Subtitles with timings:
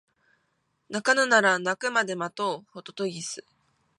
[0.89, 3.45] 鳴かぬなら鳴くまで待とうホトトギス